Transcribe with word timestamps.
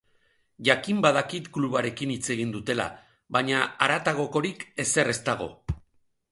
Jakin 0.69 1.03
badakit 1.05 1.49
klubarekin 1.57 2.15
hitz 2.15 2.23
egin 2.37 2.55
dutela, 2.57 2.89
baina 3.37 3.61
haratagokorik 3.85 4.69
ezer 4.87 5.15
ez 5.17 5.19
dago. 5.33 5.51